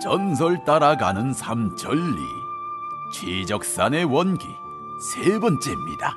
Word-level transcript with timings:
전설 0.00 0.64
따라가는 0.64 1.32
삼천리 1.32 2.22
취적산의 3.12 4.04
원기 4.04 4.46
세 5.00 5.38
번째입니다. 5.40 6.16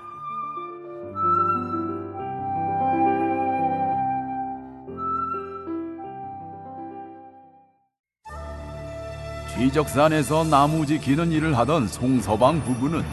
취적산에서 9.55 10.43
나무지 10.43 11.00
기는 11.00 11.32
일을 11.32 11.57
하던 11.57 11.88
송서방 11.88 12.63
부부는 12.63 13.04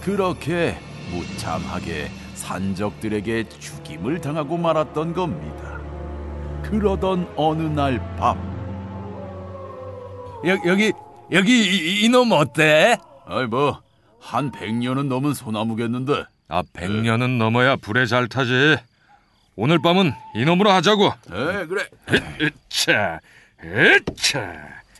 그렇게 0.00 0.76
무참하게 1.12 2.08
산적들에게 2.34 3.48
죽임을 3.48 4.20
당하고 4.20 4.56
말았던 4.56 5.14
겁니다. 5.14 5.78
그러던 6.62 7.32
어느 7.36 7.62
날 7.62 7.98
밤, 8.16 8.57
여, 10.46 10.58
여기 10.66 10.92
여기 11.32 11.52
이, 11.60 12.04
이놈 12.04 12.32
어때? 12.32 12.96
아이 13.26 13.46
뭐한 13.46 14.50
백년은 14.52 15.08
넘은 15.08 15.34
소나무겠는데 15.34 16.24
아, 16.48 16.62
백년은 16.72 17.38
넘어야 17.38 17.76
불에 17.76 18.06
잘 18.06 18.26
타지. 18.28 18.78
오늘 19.56 19.80
밤은 19.80 20.12
이놈으로 20.36 20.70
하자고. 20.70 21.06
에 21.06 21.66
그래 21.66 21.84
으차, 22.40 23.20
으차. 23.62 24.40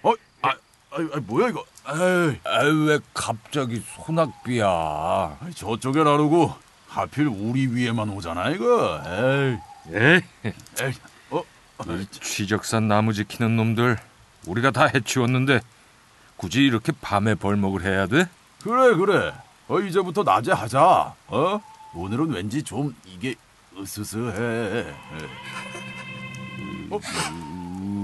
어, 0.02 0.12
아, 0.42 0.48
아, 0.50 0.96
아 1.14 1.20
뭐야 1.26 1.48
이거 1.48 1.64
에이, 1.90 2.38
아, 2.44 2.64
왜 2.64 2.98
갑자기 3.14 3.80
소낙비야? 3.96 5.38
저쪽에 5.54 6.02
나르고 6.02 6.52
하필 6.88 7.28
우리 7.28 7.66
위에만 7.68 8.10
오잖아 8.10 8.50
이거 8.50 9.00
에이 9.06 9.94
에? 9.96 10.20
에이 10.82 10.92
어 11.30 11.42
이 11.86 12.06
취적산 12.10 12.88
나무 12.88 13.12
지키는 13.12 13.56
놈들 13.56 13.96
우리가 14.48 14.70
다 14.70 14.86
해치웠는데 14.86 15.60
굳이 16.36 16.64
이렇게 16.64 16.92
밤에 17.00 17.34
벌목을 17.34 17.84
해야 17.84 18.06
돼? 18.06 18.26
그래 18.62 18.94
그래 18.96 19.34
어 19.68 19.80
이제부터 19.80 20.22
낮에 20.22 20.52
하자 20.52 21.14
어 21.26 21.60
오늘은 21.94 22.30
왠지 22.30 22.62
좀 22.62 22.94
이게 23.04 23.34
으스스해 23.76 24.94
어, 26.90 26.98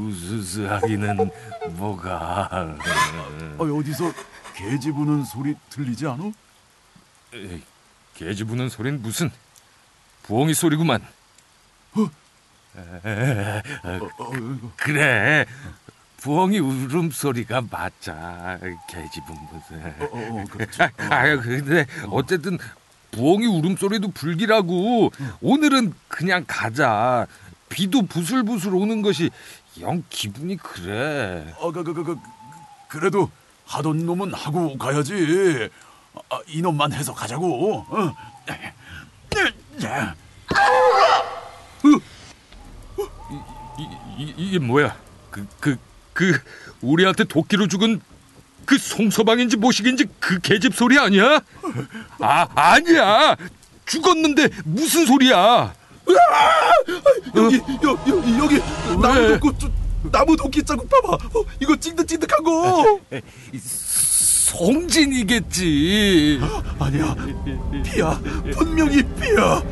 우스스하기는 0.08 1.30
뭐가? 1.70 2.76
어 3.58 3.64
어디서 3.64 4.12
개지 4.54 4.92
부는 4.92 5.24
소리 5.24 5.54
들리지? 5.70 6.06
에이, 7.32 7.62
개지 8.14 8.44
부는 8.44 8.68
소린 8.68 9.02
무슨 9.02 9.30
부엉이 10.22 10.54
소리구만. 10.54 11.02
어, 11.96 12.02
어, 14.18 14.32
이거. 14.34 14.72
그래. 14.76 15.46
부엉이 16.24 16.58
울음소리가 16.58 17.64
맞자. 17.70 18.58
개집은 18.88 19.36
무슨. 19.52 19.76
어, 20.00 20.08
어, 20.10 20.40
어, 20.40 20.44
그렇지. 20.50 20.82
아, 20.82 20.90
아 20.96 21.36
근데 21.36 21.84
어쨌든 22.08 22.56
부엉이 23.10 23.44
울음소리도 23.44 24.12
불기라고 24.12 25.12
오늘은 25.42 25.92
그냥 26.08 26.44
가자. 26.46 27.26
비도 27.68 28.06
부슬부슬 28.06 28.74
오는 28.74 29.02
것이 29.02 29.28
영 29.80 30.02
기분이 30.08 30.56
그래. 30.56 31.54
어, 31.58 31.70
그, 31.70 31.84
그, 31.84 31.92
그, 31.92 32.04
그, 32.04 32.18
그래도 32.88 33.30
하던 33.66 34.06
놈은 34.06 34.32
하고 34.32 34.78
가야지. 34.78 35.68
아, 36.30 36.40
이놈만 36.46 36.94
해서 36.94 37.12
가자고. 37.12 37.84
어. 37.86 38.14
야, 39.84 40.14
이, 43.78 43.82
이, 44.18 44.34
이게 44.38 44.58
뭐야? 44.58 44.96
그, 45.30 45.46
그, 45.60 45.76
그, 46.14 46.38
우리한테 46.80 47.24
도끼로 47.24 47.68
죽은 47.68 48.00
그 48.64 48.78
송서방인지 48.78 49.58
모식인지 49.58 50.06
그 50.18 50.38
계집 50.40 50.74
소리 50.74 50.98
아니야? 50.98 51.40
아, 52.20 52.46
아니야! 52.54 53.36
죽었는데 53.84 54.48
무슨 54.64 55.04
소리야? 55.04 55.74
여기, 57.36 57.56
여, 57.56 57.90
여, 57.90 58.38
여기 58.38 58.58
나무 59.02 59.38
도끼, 59.38 59.58
저, 59.58 59.70
나무 60.10 60.36
도끼 60.36 60.62
자국 60.62 60.88
봐봐. 60.88 61.12
어, 61.14 61.44
이거 61.60 61.76
찐득찐득한 61.76 62.42
거. 62.44 63.00
송진이겠지. 64.54 66.40
아니야, 66.78 67.16
피야. 67.84 68.20
분명히 68.52 69.02
피야. 69.20 69.62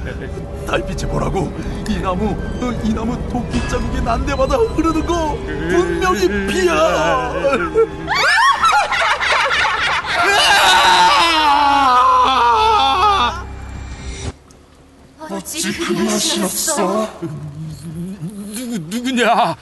달빛에 0.67 1.07
보라고. 1.07 1.53
이 1.89 1.99
나무, 1.99 2.31
어, 2.31 2.81
이 2.83 2.93
나무 2.93 3.17
도끼 3.31 3.61
자국이 3.69 4.01
난 4.03 4.25
데마다 4.27 4.57
흐르는 4.57 5.07
거 5.07 5.35
분명 5.37 5.92
히 6.17 6.29
피야. 6.47 7.33
어찌 15.19 15.73
그리 15.79 16.09
하시옵소? 16.09 17.09
누구, 17.21 18.79
누구냐? 18.97 19.57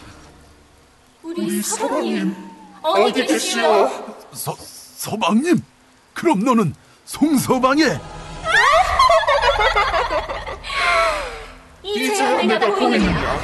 우리 1.22 1.62
서방님 1.62 2.34
어디 2.82 3.24
계시오? 3.26 3.88
서, 4.32 4.56
서방님, 4.58 5.62
그럼 6.14 6.40
너는 6.44 6.74
송서방의 7.04 8.00
이제 11.84 12.42
내가 12.44 12.74
보느냐 12.74 13.38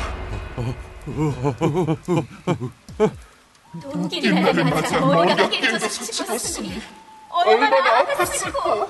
돈길날을 3.83 4.65
맞아. 4.65 5.01
머리가 5.01 5.49
깨져서 5.49 5.89
죽었으니. 5.89 6.81
얼마나 7.31 8.05
아팠을꼬 8.05 8.89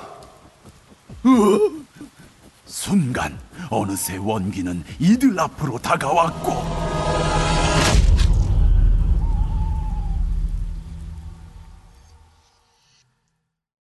순간 2.67 3.39
어느새 3.71 4.17
원기는 4.17 4.85
이들 5.01 5.39
앞으로 5.41 5.79
다가왔고 5.79 6.86